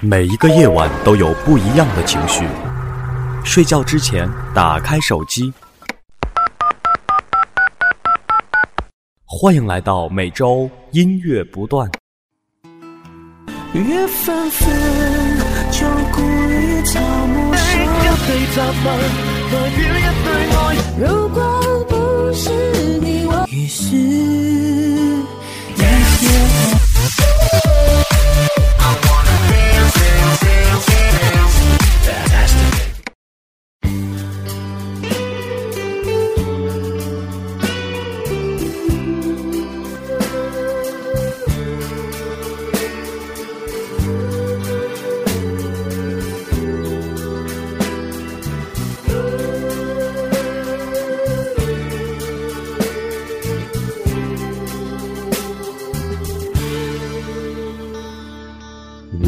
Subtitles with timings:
[0.00, 2.46] 每一个夜晚都有不一样的情绪。
[3.44, 5.52] 睡觉之前，打开手机。
[9.24, 11.90] 欢迎来到每周音乐不断。
[13.72, 14.68] 月纷纷，
[15.72, 17.86] 旧故里草木深。
[20.98, 22.50] 如果不是
[23.00, 25.80] 你，我于是一
[26.20, 27.47] 切。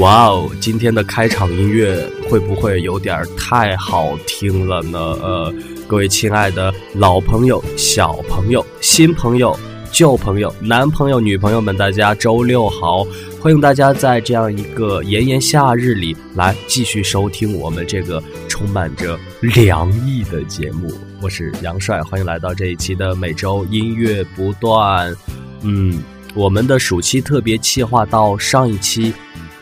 [0.01, 4.99] 哇哦，今天的开场音乐会不会有点太好听了呢？
[4.99, 5.55] 呃，
[5.87, 9.55] 各位亲爱的老朋友、小朋友、新朋友、
[9.93, 13.07] 旧朋友、男朋友、女朋友们，大家周六好！
[13.43, 20.91] 欢迎大家在这样一个炎炎夏日里来继续收听我们这个充满着凉意的节目。
[21.21, 25.15] 我是杨帅，欢迎来到这一期的每周音乐不断。
[25.61, 26.03] 嗯，
[26.35, 29.13] 我们的暑期特别企划到上一期。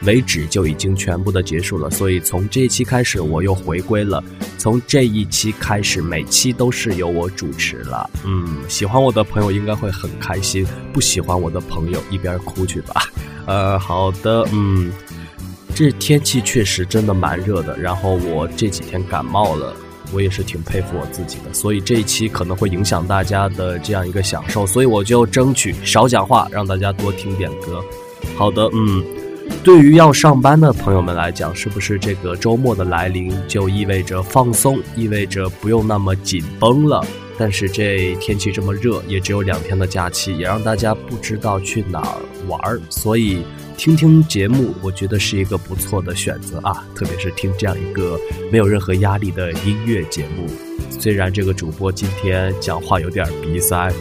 [0.02, 4.22] 为止就已经全部的结束了，所以从这一期开始我又回归了。
[4.56, 8.08] 从这一期开始，每期都是由我主持了。
[8.24, 13.02] 嗯，喜欢我的朋友应该会很开心，不喜欢我的朋友一边哭去吧。
[13.46, 14.92] 呃，好的，嗯，
[15.74, 19.74] 这天气确实真的蛮热的，然后我这几天感冒了，
[20.12, 27.82] 我也是挺佩服我自己的，所以这一期可能会影响大家的这样一个享受，所以我就争取少讲话，让大家多听点歌。
[28.36, 29.04] 好的，嗯。
[29.64, 37.04] 对于要上班的朋友们来讲，是不是这个周末的来临就意味着放松，意味着不用那么紧绷了？
[37.36, 42.80] 但是这天气这么热，也只有两天的假期，也让大家不知道去哪儿玩儿。
[42.88, 43.42] 所以
[43.76, 46.84] 听听节目，我觉得是一个不错的选择啊！
[46.94, 48.18] 特别是听这样一个
[48.50, 50.46] 没有任何压力的音乐节目。
[50.98, 53.92] 虽然这个主播今天讲话有点鼻塞。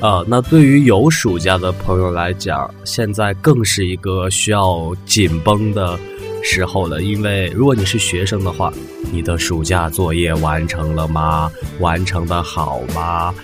[0.00, 5.98] 呃，那对于有暑假的朋友来讲，现在更是一个需要紧绷的
[6.42, 7.02] 时候了。
[7.02, 8.72] 因为如果你是学生的话，
[9.12, 11.52] 你的暑假作业完成了吗？
[11.80, 13.34] 完成的好吗？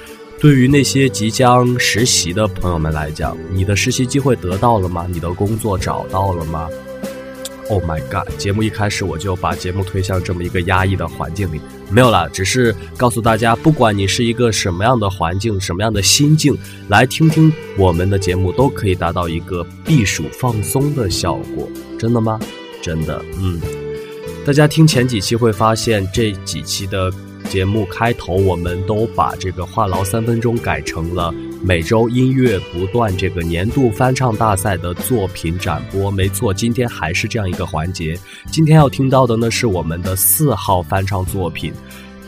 [0.41, 5.06] 对于那些即将实习的朋友们来讲，你的实习机会得到了吗？
[5.11, 6.69] 你的工作找到了吗
[7.69, 8.28] ？Oh my god！
[8.38, 11.60] 节目一开始我就把节目推向这么一个压抑的环境里，
[11.91, 16.56] 没有啦，只是告诉大家，不管你是一个什么样的环境、什么样的心境，
[16.88, 21.69] 来听听我们的节目，都可以达到一个避暑放松的效果。
[21.99, 22.38] 真的吗？
[22.81, 23.60] 真的，嗯。
[24.44, 27.12] 大家听前几期会发现，这几期的
[27.48, 31.34] 节目开头，我们都把这个话痨三分钟改成了。
[31.66, 38.16] 每周音乐不断，这个年度翻唱大赛的作品展播，没错，今天还是这样一个环节。
[38.53, 41.72] 今天要听到的呢是我们的四号翻唱作品，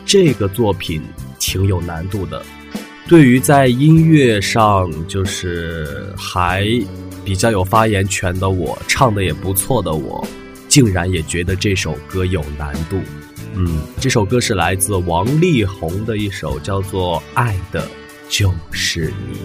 [0.05, 1.01] 这个作品
[1.39, 2.43] 挺有难度的。
[3.07, 6.67] 对于在音乐上就是还
[7.25, 10.27] 比较有发言权的我，唱的也不错的我，
[10.67, 12.99] 竟然也觉得这首歌有难度。
[13.55, 17.83] 嗯，这首歌是来自王力宏的一首叫做《爱的》。
[18.29, 19.39] 就是你，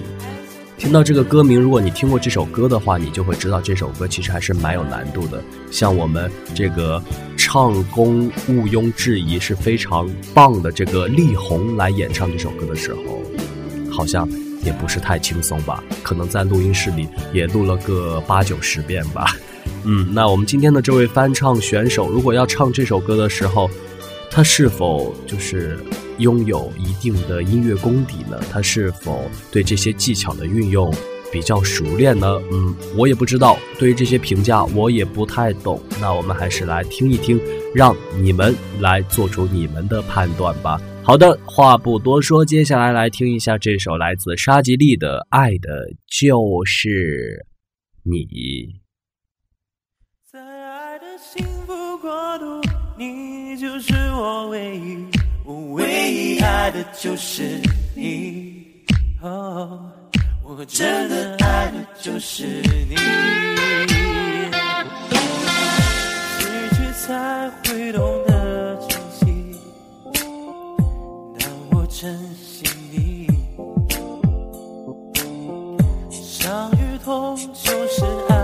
[0.78, 5.42] 听到这个歌名，如果你听过这首歌的话，你就会知道这首歌其实还是蛮有难度的。
[5.72, 7.02] 像我们这个
[7.38, 13.22] 唱功毋庸置疑是非常棒的这个力宏来演唱这首歌的时候，
[13.90, 14.30] 好像
[14.64, 15.82] 也不是太轻松吧？
[16.04, 19.36] 可能在录音室里也录了个八九十遍吧。
[19.86, 23.70] 嗯，那我们今天的这位翻唱选手，如果要唱这首歌的时候，
[24.30, 25.80] 他是否就是？
[26.20, 28.40] 拥有一定的音乐功底呢？
[28.52, 30.94] 他是否对这些技巧的运用
[31.32, 32.28] 比较熟练呢？
[32.52, 33.58] 嗯，我也不知道。
[33.80, 35.82] 对于这些评价，我也不太懂。
[36.00, 37.40] 那我们还是来听一听，
[37.74, 40.80] 让你们来做出你们的判断吧。
[41.04, 47.46] 好的，话不多说，接下来来听一下这首来自沙吉利的《爱的就是
[48.04, 48.20] 你》。
[50.32, 52.62] 在爱的幸福国度，
[52.98, 55.03] 你就是我唯一。
[56.74, 57.62] 的就是
[57.94, 58.66] 你，
[59.22, 59.92] 哦，
[60.44, 62.46] 我真的爱的就是
[62.90, 62.96] 你。
[66.40, 66.42] 失
[66.76, 69.56] 去才会懂得珍惜，
[71.38, 73.28] 但我珍惜你。
[76.12, 78.36] 伤与痛就是爱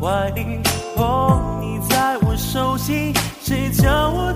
[0.00, 0.60] 怀里，
[0.96, 3.12] 捧，你在我手心，
[3.42, 4.32] 谁叫我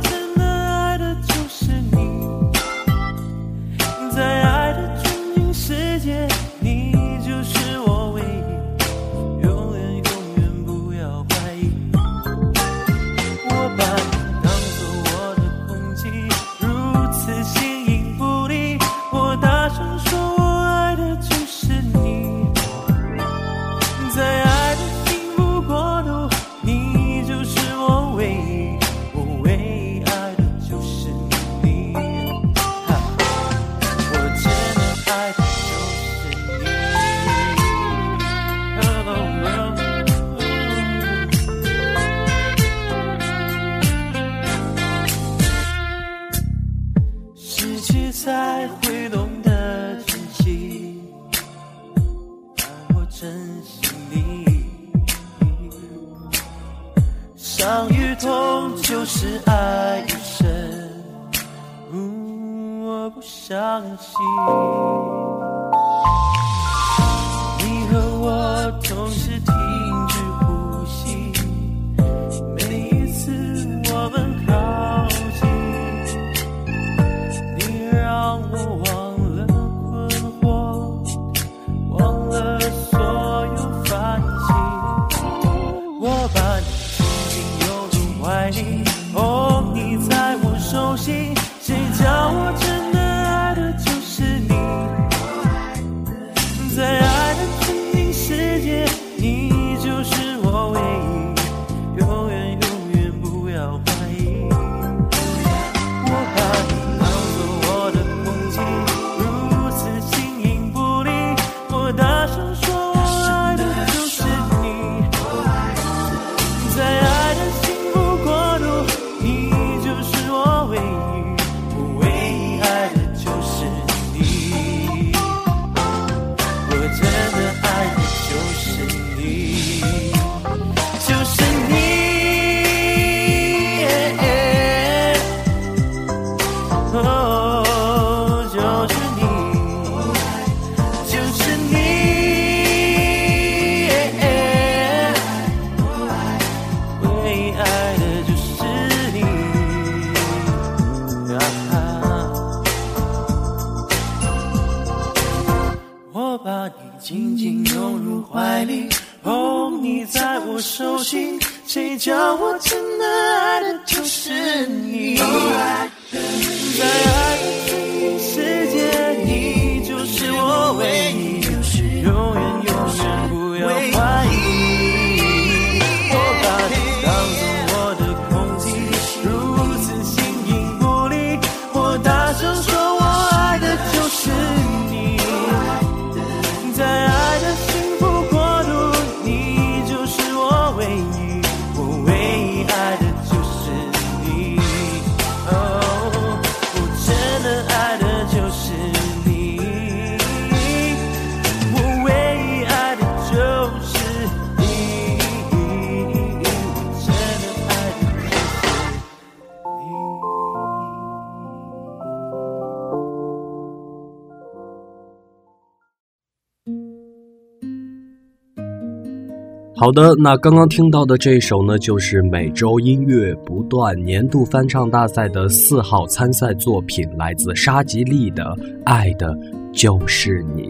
[219.77, 228.45] 好的，那刚刚听到的这一首呢，就是每周音乐不断年度翻唱大赛的四号参赛作品，来自沙吉利的
[228.85, 229.37] 《爱的
[229.73, 230.63] 就是你》。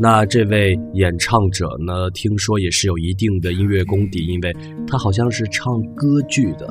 [0.00, 6.66] 那这位演唱者呢，听说也是有一定的音乐功底，因为他好像是唱歌剧的。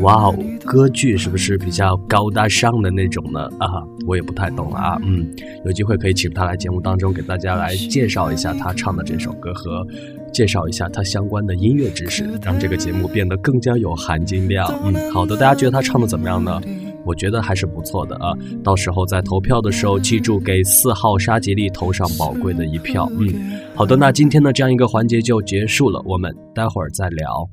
[0.00, 3.40] 哇哦，歌剧是不是比较高大上的那种呢？
[3.58, 4.96] 啊，我也不太懂啊。
[5.02, 5.28] 嗯，
[5.64, 9.84] 有机会可以请他来节目当中给大家来介绍一下他唱的这首歌和
[10.32, 14.66] 介绍一下他相关的音乐知识，让这个节目变得更加有含金量。
[14.84, 16.60] 嗯，好的，大家觉得他唱的怎么样呢？
[17.04, 18.32] 我觉得还是不错的啊。
[18.62, 23.10] 到时候在投票的时候，记住给四号沙吉利投上宝贵的一票。
[23.18, 27.48] 嗯，好的，那今天的这样一个环节就结束了，我们待会儿再聊。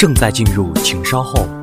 [0.00, 1.59] 正在进入，请稍后。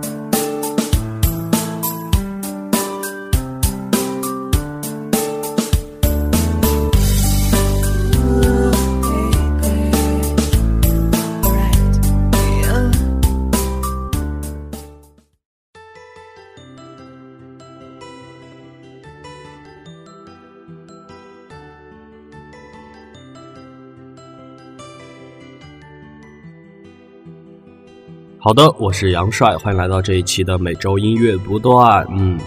[28.48, 32.08] 好的，我是杨帅，欢迎来到这一期的每周音乐不断。
[32.12, 32.40] 嗯，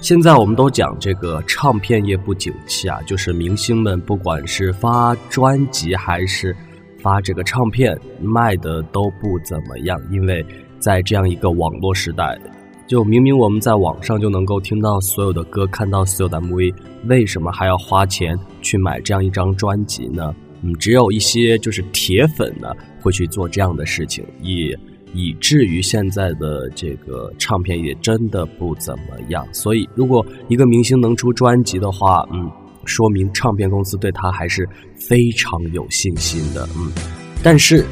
[0.00, 6.52] 现在我们都讲这个唱片业不景气啊，就是明星们不管是发专辑还是
[7.00, 9.96] 发这个唱片，卖的都不怎么样。
[10.10, 10.44] 因为
[10.80, 12.36] 在这样一个网络时代，
[12.88, 16.74] 就明明我们在网上就能够听到所有的歌，看到所有的 MV，
[17.04, 20.34] 为什么还要花钱去买这样一张专辑呢？
[20.62, 24.76] 嗯，只有一些就是铁粉呢会去做这样的事情，以。
[25.16, 32.50] 以至于现在的这个唱片也真的不怎么样，所以如果一个明星能出专辑的话，嗯，
[32.84, 36.92] 说明唱片公司对他还是非常有信心的，嗯。
[37.42, 37.86] 但是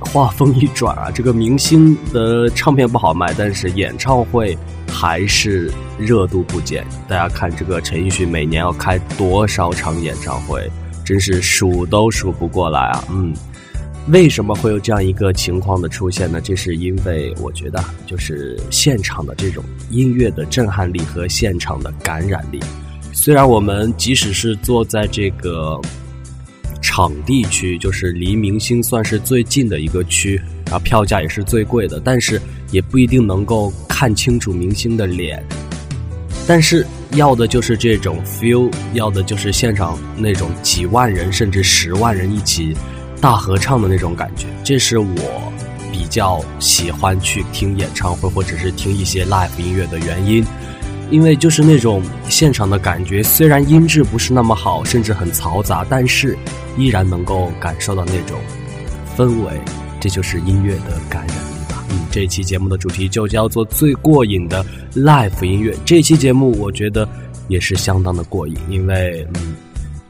[0.00, 4.56] 话锋一转啊，这个明星的唱片不好卖，但是演唱会
[4.88, 6.82] 还是热度不减。
[7.06, 10.66] 大家看这个陈奕迅每年要开多少场演唱会，
[11.04, 13.34] 真是数都数不过来啊，嗯。
[14.08, 16.38] 为什么会有这样一个情况的出现呢？
[16.38, 22.60] 这是因为我觉得，就是现场的这种音乐的震撼力和现场的感染力。
[23.14, 25.80] 虽然我们即使是坐在这个
[26.82, 32.38] 场地区，就是离明星算是最近的一个区，然后票价也是最贵的，但是
[32.70, 35.42] 也不一定能够看清楚明星的脸。
[36.46, 42.76] 但是要的就是这种 feel，要的就是现场那种几万人甚至十万人一起。
[43.24, 45.52] 大合唱的那种感觉，这是我
[45.90, 50.44] 比较喜欢去听演唱会或者是听一些 live 音乐的原因，
[51.10, 56.36] 因为就是那种现场的感觉，虽然音质不是那么好，甚至很嘈杂，但是
[56.76, 58.38] 依然能够感受到那种
[59.16, 59.58] 氛围，
[59.98, 61.82] 这就是音乐的感染力吧。
[61.88, 64.62] 嗯，这期节目的主题就叫做最过瘾的
[64.94, 65.74] live 音乐。
[65.82, 67.08] 这期节目我觉得
[67.48, 69.56] 也是相当的过瘾，因为嗯。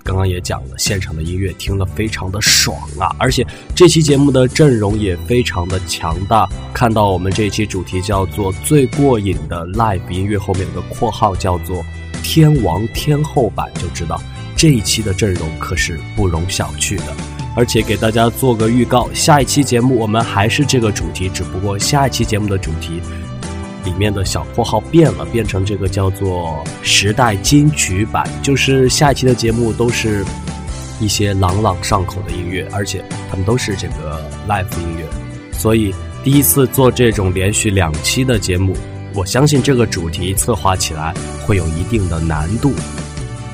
[0.04, 3.44] 刚刚也讲了，现场的音乐听了非常的爽啊，而且
[3.74, 6.46] 这期节目的阵容也非常的强大。
[6.74, 11.82] 看到我们这一期主题叫做“最过瘾的 live 音乐”，后面有个括号叫做
[12.22, 14.20] “天王天后版”，就知道
[14.54, 17.16] 这一期的阵容可是不容小觑的。
[17.56, 23.00] 而且给大家做个预告，下一期节目我们还是这个主题，只不过下一期节目的主题。
[23.84, 30.24] 里面的小括号变了，变成这个叫做时代金曲版，就是下一期的节目都是
[31.00, 35.06] 一些朗朗上口的音乐，而且他们都是这个 live 音乐，
[35.52, 38.74] 所以第一次做这种连续两期的节目，
[39.14, 41.12] 我相信这个主题策划起来
[41.44, 42.72] 会有一定的难度，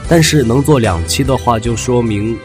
[0.09, 2.39] 但是能做两期的话，就说明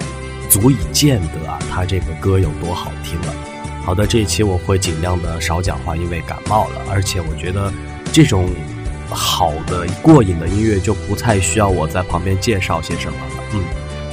[0.50, 3.55] 足以见得啊，他这个歌有多好听了。
[3.86, 6.82] 好的，这一期我会尽量的少讲话，因为感冒了。
[6.90, 7.72] 而且我觉得
[8.12, 8.50] 这种
[9.12, 13.44] 好的过瘾的音乐就不太需要我在旁边介绍些什么了。
[13.54, 13.64] 嗯，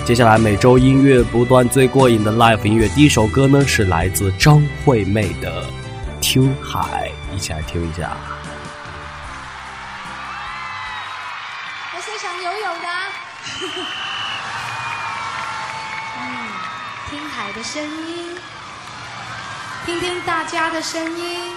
[0.04, 5.64] 接下来每周音乐不断最过瘾的 live 音乐，第一首歌呢是来自张惠妹的
[6.20, 8.14] 《听海》，一起来听一下。
[11.94, 12.88] 我是想游泳的。
[16.18, 16.20] 嗯，
[17.08, 18.36] 听海的声音。
[19.84, 21.54] 听听大家的声音，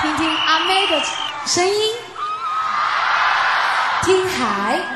[0.00, 1.02] 听听阿妹的
[1.46, 1.94] 声音，
[4.02, 4.95] 听海。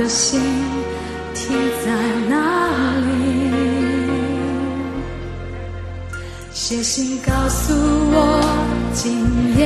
[0.00, 0.40] 的心
[1.34, 1.54] 停
[1.84, 1.92] 在
[2.26, 2.34] 哪
[3.00, 3.10] 里？
[6.54, 8.40] 写信告诉我，
[8.94, 9.12] 今
[9.58, 9.60] 夜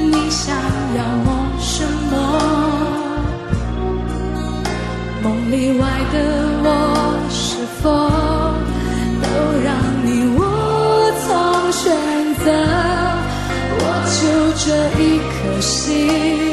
[0.00, 0.52] 你想
[0.96, 1.28] 要我
[1.60, 2.14] 什么？
[5.22, 6.16] 梦里外的
[6.64, 6.66] 我，
[7.30, 7.84] 是否
[9.22, 9.26] 都
[9.62, 9.70] 让
[10.04, 10.38] 你无
[11.22, 11.30] 从
[11.70, 11.84] 选
[12.42, 12.44] 择？
[13.78, 14.18] 我就
[14.58, 14.66] 这
[15.00, 16.45] 一颗心。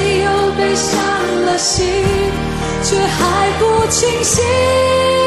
[0.00, 0.98] 着谁又被伤
[1.44, 1.86] 了心，
[2.82, 5.19] 却还不清醒。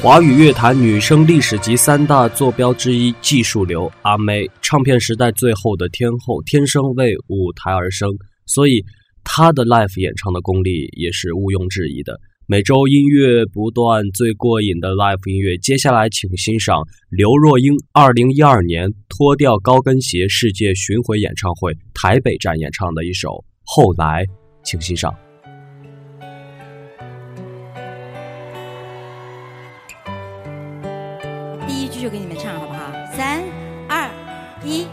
[0.00, 8.08] 华语乐坛女声历史级三大坐标之一，技术流阿妹，唱片时代最后的天后，天生为舞台而生，
[8.46, 8.84] 所以
[9.24, 12.20] 她的 live 演唱的功力也是毋庸置疑的。
[12.46, 16.80] 每周音乐不断，最过瘾的 live 音乐，接下来请欣赏
[17.10, 23.30] 刘若英二零一二年脱掉高跟鞋世界巡回演唱会台北站演唱的一首
[23.64, 24.24] 《后来》，
[24.62, 25.12] 请欣赏。
[31.98, 32.92] 继续给你们唱好不好？
[33.12, 33.42] 三、
[33.88, 34.08] 二、
[34.62, 34.86] 一。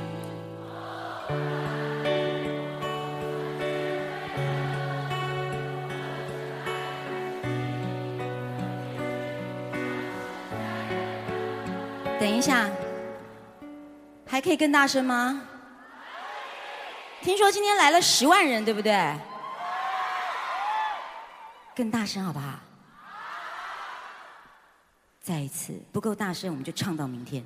[12.19, 12.67] 等一下，
[14.25, 15.43] 还可以更大声吗？
[17.21, 19.13] 听说今天来了十万人，对不对？
[21.75, 22.64] 更大声好不好？
[25.25, 27.43] 再一次，不够大声我们就唱到明天。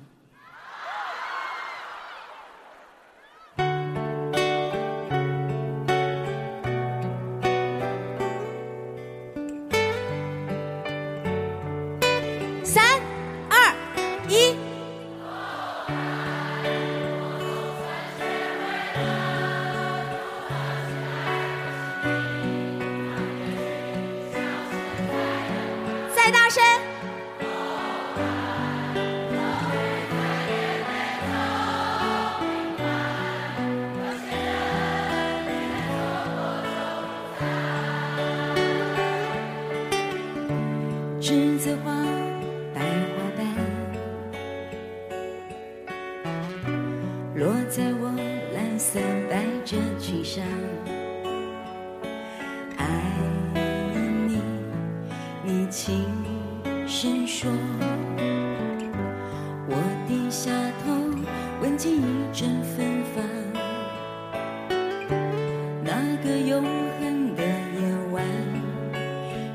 [66.60, 66.68] 永
[67.00, 67.80] 恒的夜
[68.12, 68.22] 晚。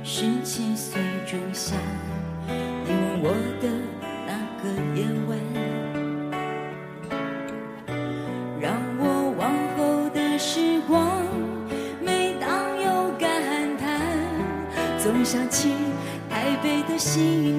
[0.04, 1.76] 十七岁仲夏，
[2.48, 3.30] 你吻我
[3.62, 3.70] 的
[4.26, 4.64] 那个
[4.96, 5.38] 夜晚，
[8.60, 9.04] 让我
[9.38, 9.44] 往
[9.78, 10.98] 后的时光，
[12.02, 12.50] 每当
[12.82, 13.30] 有感
[13.78, 13.86] 叹，
[14.98, 15.76] 总想起
[16.30, 17.55] 台北的星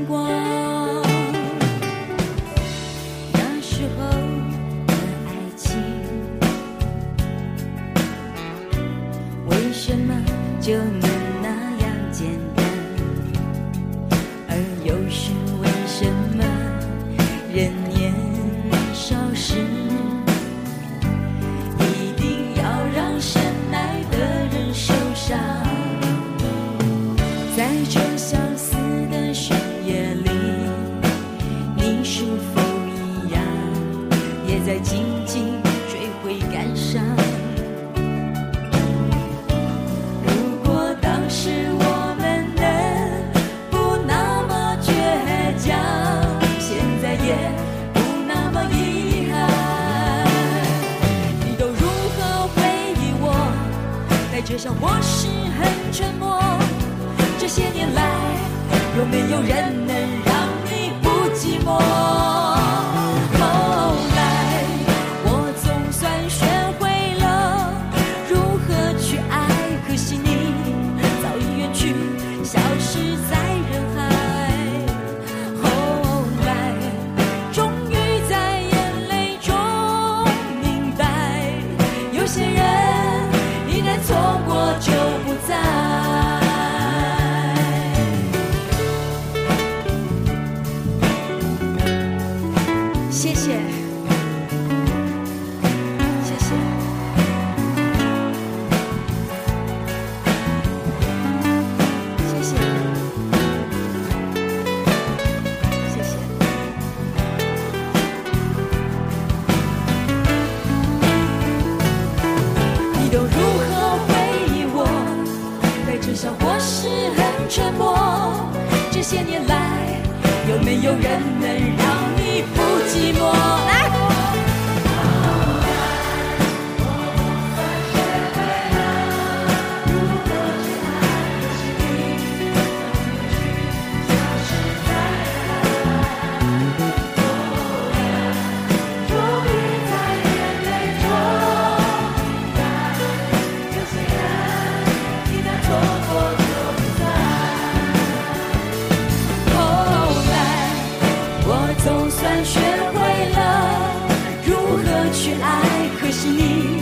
[155.27, 156.79] 去爱，可惜你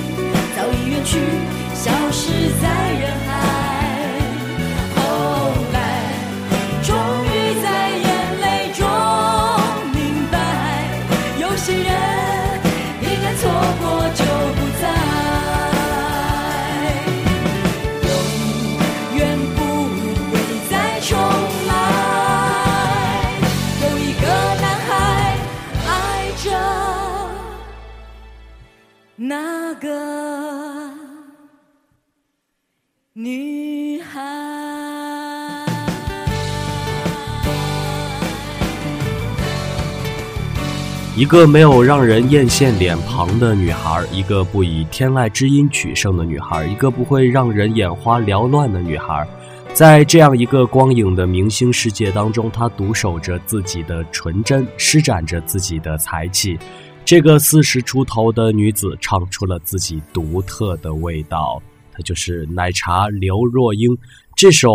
[0.55, 1.17] 早已远去，
[41.17, 49.25] 一个没有让人艳羡脸庞的女孩，一个不以天籁之音取胜的女孩，一个不会让人眼花缭乱的女孩，
[49.73, 56.59] 在这样一个光影的明星世界当中，她独守着自己的纯真，施展着自己的才气。
[57.05, 63.97] 这个四十出头的女子唱出了自己独特的味道，她就是奶茶刘若英。
[64.35, 64.69] 这首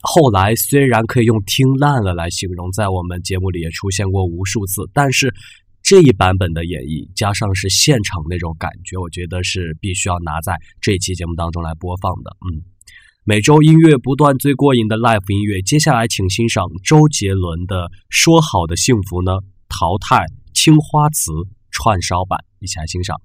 [0.00, 5.32] 后来虽然可以用听烂了来形容，在我们节目里也出现过无数次，但是
[5.90, 12.30] 这一版本的演绎加上是现场那种感觉，我觉得是必须要拿在这期节目当中来播放的。
[12.46, 12.62] 嗯，
[13.24, 15.60] 每周音乐不断，最过瘾的 live 音乐。
[15.62, 19.32] 接下来，请欣赏周杰伦的《说好的幸福呢》，
[19.68, 20.24] 淘汰
[20.54, 21.32] 青花瓷
[21.72, 23.20] 串烧版，一起来欣赏。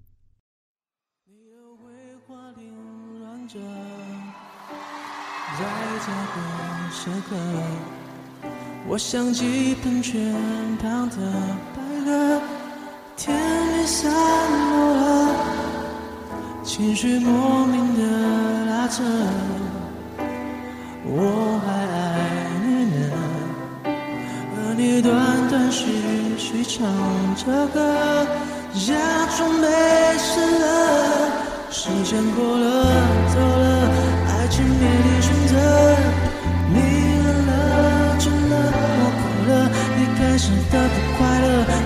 [5.54, 5.62] 在
[6.02, 6.42] 这个
[6.90, 7.38] 时刻，
[8.88, 10.34] 我像几盆全
[10.80, 11.16] 烫的
[11.76, 12.42] 百合，
[13.18, 15.36] 天里散落了，
[16.64, 18.02] 情绪莫名的
[18.66, 19.04] 拉扯。
[21.08, 21.96] 我还爱
[22.66, 22.98] 你呢，
[23.86, 25.16] 而你断
[25.50, 25.86] 断续
[26.38, 26.86] 续唱
[27.36, 27.80] 着歌，
[28.74, 28.94] 假
[29.38, 29.66] 装没
[30.18, 30.66] 事了。
[31.72, 32.66] 时间过了，
[33.34, 33.64] 走了，
[34.28, 35.54] 爱情没你选择，
[36.74, 36.76] 你
[37.24, 37.52] 冷了，
[38.20, 38.54] 倦了，
[39.00, 39.52] 我哭了，
[39.96, 40.74] 你开始的
[41.15, 41.15] 不，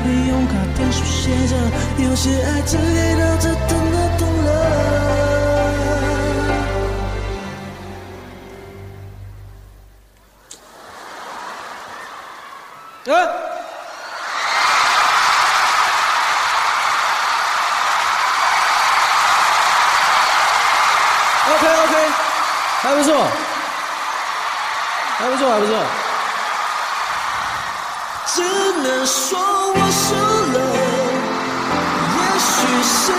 [0.04, 1.56] 你用卡片书写着，
[1.98, 4.50] 有些爱只给到这，痛了，痛了。
[13.06, 13.14] 啊
[21.52, 21.94] ！OK OK，
[22.82, 23.08] 还不错，
[25.18, 26.09] 还不错，还不错。
[28.40, 28.46] 只
[28.82, 30.16] 能说我输
[30.54, 30.58] 了，
[32.16, 32.50] 也许
[32.84, 33.12] 是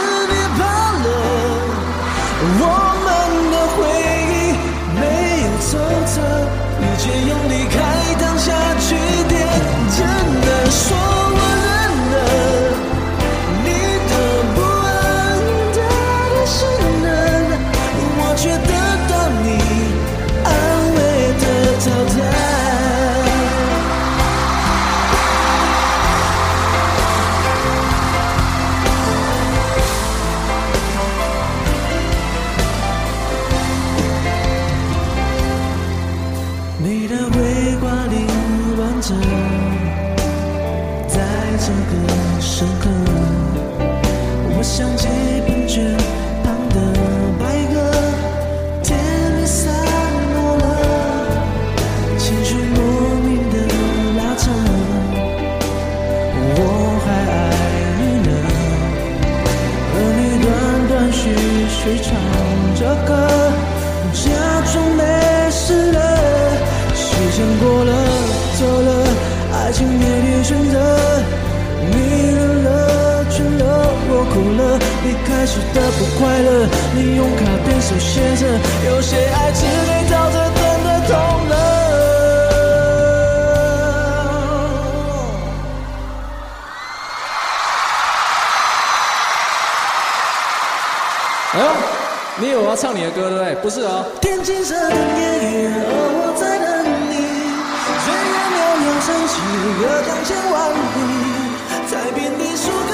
[102.63, 102.90] 在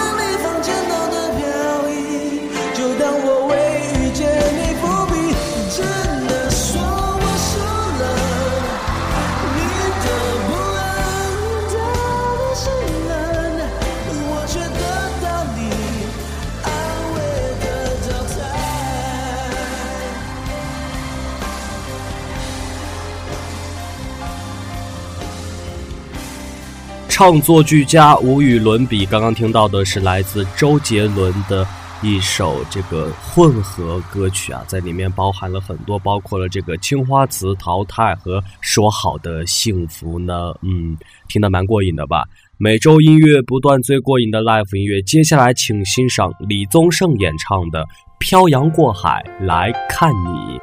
[27.17, 29.07] 唱作俱佳，无与伦比。
[29.07, 31.67] 刚刚听到的是来自周杰伦的
[32.03, 40.53] 一首这个混合歌曲啊，在里面包含了很多，包括了这个青花瓷淘汰和说好的幸福呢。
[40.61, 40.95] 嗯，
[41.27, 42.23] 听得蛮过瘾的吧？
[42.59, 45.01] 每周音乐不断，最过瘾的 live 音乐。
[45.01, 47.83] 接下来，请欣赏李宗盛演唱的
[48.19, 50.59] 《漂洋过海来看你》。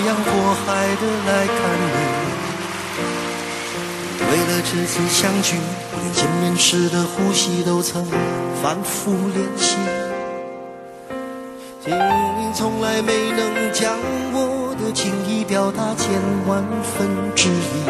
[0.00, 1.94] 洋过海的来看你。
[4.28, 5.56] 为了这次相聚，
[6.02, 8.04] 连见面时的呼吸都曾
[8.62, 9.76] 反复练习。
[11.84, 13.96] 你从来没能将
[14.32, 16.10] 我的情意表达千
[16.46, 17.84] 万分之一。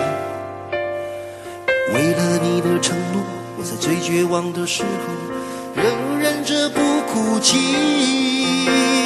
[1.94, 3.22] 为了你的承诺，
[3.56, 4.86] 我在最绝望的时候，
[5.74, 9.05] 仍忍着不哭泣。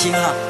[0.00, 0.49] 心啊。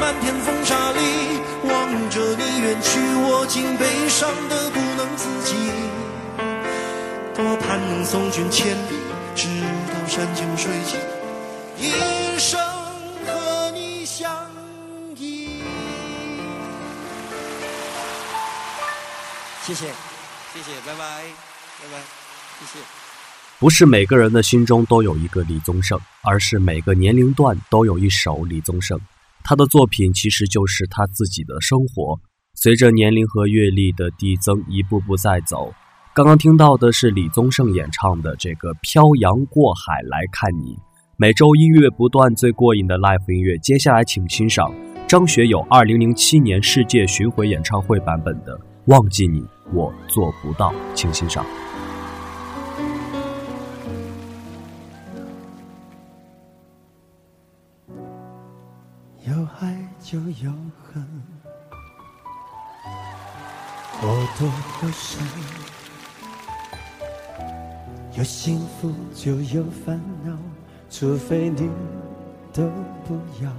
[0.00, 0.98] 漫天风沙里
[1.62, 5.54] 望着你远去，我竟悲伤的不能自己。
[7.36, 8.96] 多盼能送君千里，
[9.36, 9.46] 直
[9.92, 10.98] 到山穷水尽，
[11.76, 12.58] 一生
[13.26, 14.30] 和你相
[15.16, 15.62] 依。
[19.66, 19.86] 谢谢，
[20.54, 21.24] 谢谢，拜拜，
[21.78, 21.98] 拜拜，
[22.58, 22.78] 谢谢。
[23.58, 28.98] 不是每个人的心中都有一个李宗盛，而是每个年龄段都有一首李宗盛。
[29.50, 32.20] 他的作品其实就是他自己的生活，
[32.54, 35.74] 随着年龄和阅历的递增，一步步在走。
[36.14, 40.74] 刚刚听到的是李宗盛演唱的这个《漂洋过海来看你》。
[41.16, 43.58] 每周音乐不断，最过瘾的 live 音乐。
[43.58, 44.72] 接下来请欣赏
[45.08, 49.44] 张学友2007年世界巡回演唱会版本的《忘记你
[49.74, 51.44] 我做不到》，请欣赏。
[59.28, 60.50] 有爱就有
[60.82, 61.06] 恨，
[64.00, 64.08] 或
[64.38, 65.20] 多或少；
[68.16, 70.32] 有幸福就有烦恼，
[70.88, 71.70] 除非你
[72.50, 72.62] 都
[73.06, 73.14] 不
[73.44, 73.52] 要。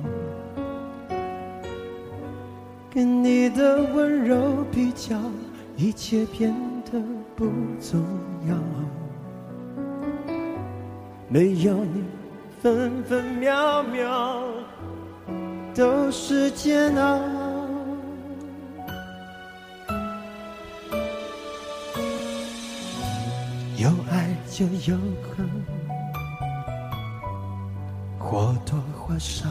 [2.89, 5.15] 跟你的温柔比较，
[5.77, 6.51] 一切变
[6.91, 6.99] 得
[7.35, 7.45] 不
[7.79, 8.03] 重
[8.49, 8.55] 要。
[11.29, 12.03] 没有你，
[12.63, 14.41] 分分秒秒。
[15.73, 17.19] 都是煎熬。
[23.77, 25.49] 有爱就有恨，
[28.19, 29.47] 或多或少。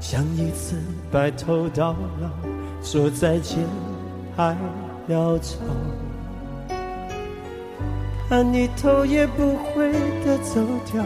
[0.00, 0.76] 像一次
[1.12, 2.30] 白头到老，
[2.82, 3.58] 说再见
[4.36, 4.56] 还
[5.08, 5.58] 潦草。
[8.28, 9.92] 盼你头也不回
[10.24, 11.04] 的走掉。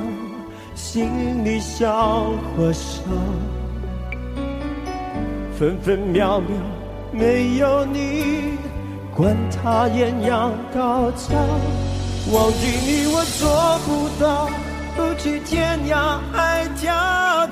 [0.74, 3.00] 心里笑或笑，
[5.56, 6.48] 分分秒秒
[7.12, 8.58] 没有你，
[9.14, 11.34] 管它艳阳高照。
[12.32, 14.48] 忘记你我做不到，
[14.96, 16.90] 不去天涯海角，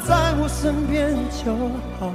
[0.06, 1.14] 在我身边
[1.44, 1.52] 就
[2.00, 2.10] 好。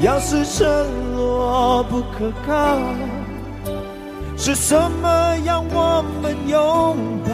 [0.00, 0.66] 要是承
[1.14, 2.78] 诺不可靠，
[4.36, 7.33] 是什么让我们拥抱？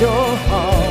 [0.00, 0.08] 就
[0.48, 0.87] 好。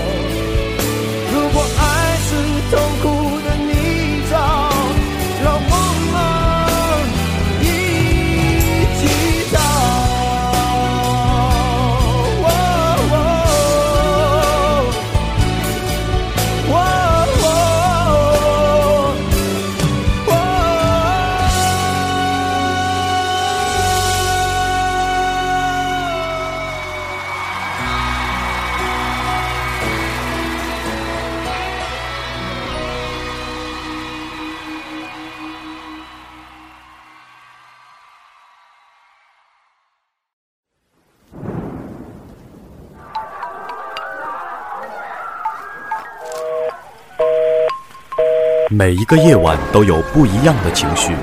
[48.87, 51.13] 每一个夜晚都有不一样的情绪。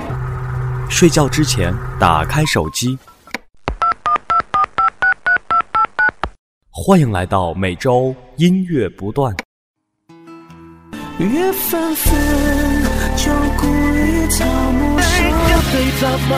[0.90, 2.98] 睡觉之前，打开手机。
[6.70, 9.34] 欢迎来到每周音乐不断。
[11.16, 12.14] 月纷纷，
[13.16, 15.26] 旧故里草木深。
[15.26, 15.32] 一
[15.72, 16.28] 對雜物，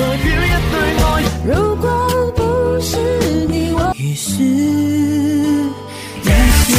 [0.00, 1.06] 代表一對愛。
[1.46, 1.86] 如果
[2.34, 2.42] 不
[2.80, 2.98] 是
[3.46, 6.26] 你，我於是，一
[6.66, 6.74] 些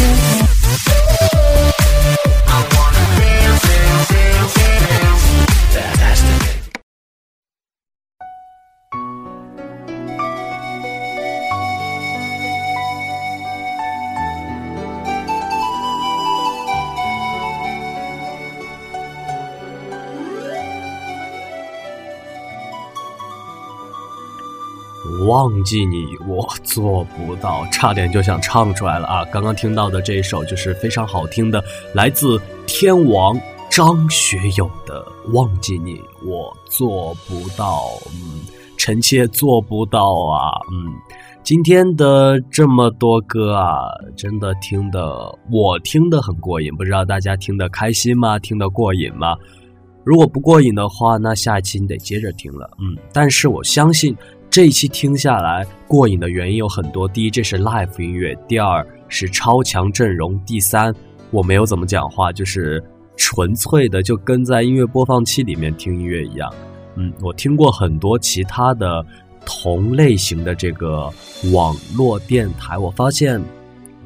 [25.28, 29.26] 忘记你，我做不到，差点就想唱出来了啊！
[29.26, 31.62] 刚刚听到的这一首就是非常好听的，
[31.94, 33.38] 来自天王
[33.70, 37.82] 张学友的《忘记你，我做不到》。
[38.14, 38.40] 嗯，
[38.78, 40.48] 臣妾做不到啊！
[40.72, 40.94] 嗯，
[41.44, 48.40] 今天的这么多歌啊，真的听的我听的很过瘾，不知道大家听得开心吗？
[48.40, 49.36] 听得过瘾吗？
[50.06, 52.70] 如果不过瘾的话，那下一期你得接着听了。
[52.80, 54.16] 嗯，但是我相信
[54.50, 57.08] 这一期听下来过瘾的原因有很多。
[57.08, 60.94] 第一，这是 live 音乐；第二是超强阵容；第三，
[61.30, 62.84] 我没有怎么讲话，就是
[63.16, 66.52] 纯粹的就跟在音乐播放器里面听音乐一样。
[66.96, 69.06] 嗯，我听过很多其他的
[69.46, 71.12] 同类型的这个
[71.54, 73.40] 网络电台，我发现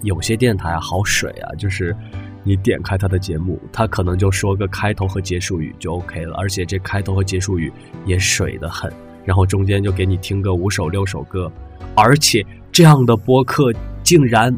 [0.01, 1.95] 有些电台好水啊，就是
[2.43, 7.71] 你点开它的节目，它可能就说个开头和结束语就 OK 了，而且这开头和结束语
[8.05, 8.91] 也水得很。
[9.25, 11.51] 然后中间就给你听个五首六首歌，
[11.95, 13.71] 而且这样的播客
[14.03, 14.57] 竟然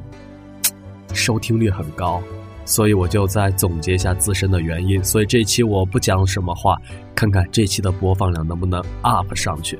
[1.13, 2.21] 收听率很高，
[2.65, 5.03] 所以我就再总结一下自身的原因。
[5.03, 6.77] 所以这期我不讲什么话，
[7.13, 9.77] 看看这期的播放量能不能 up 上去。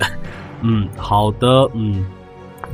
[0.62, 2.06] 嗯，好的，嗯。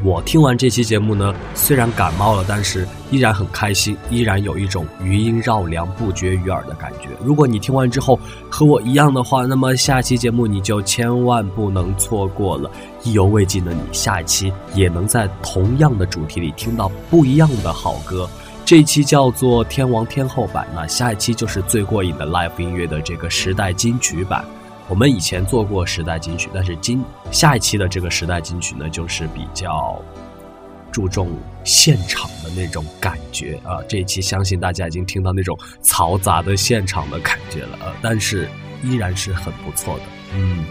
[0.02, 7.10] 我听完这期节目呢，虽然感冒了，但是依然很开心，依然有一种余音绕梁、不绝于耳的感觉。
[7.22, 8.18] 如果你听完之后
[8.50, 12.72] 和我一样的话，那么下期节目你就千万不能错过了。
[13.04, 18.30] 意犹未尽的你，下一期也能在同样的主题里听到不一样的好歌。
[18.64, 24.46] 这一期叫做天王天后版，那下一期就是最过瘾的 live 音乐的这个时代金曲版。
[24.90, 30.02] 我们以前做过时代金曲，但是今下一期的这个时代金曲呢，就是比较
[30.92, 31.30] 注重
[31.64, 33.78] 现场的那种感觉啊。
[33.88, 38.50] 这一期相信大家已经听到那种嘈杂的现场的感觉了，呃，但是
[38.84, 40.04] 依然是很不错的。
[40.34, 40.66] 嗯，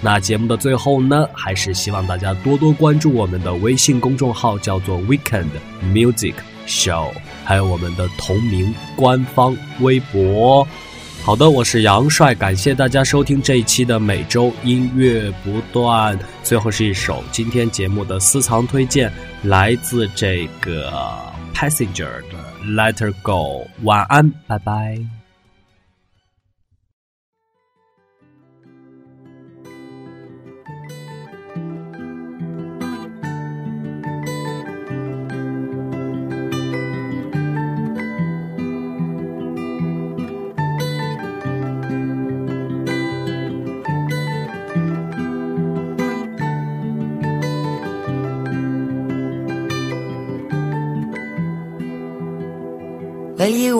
[0.00, 5.48] 那节目的最后呢，还是希望大家多多关注我们的微信公众号，叫做 Weekend
[5.82, 6.34] Music
[6.68, 7.10] Show，
[7.44, 10.64] 还有我们的同名官方微博。
[11.26, 16.16] 好的，我是杨帅，感谢大家收听这一期的每周音乐不断。
[16.44, 19.12] 最后是一首今天节目的私藏推荐，
[19.42, 20.92] 来自这个
[21.52, 22.38] Passenger 的
[22.74, 23.66] 《Let Her Go》。
[23.82, 25.15] 晚安，拜拜。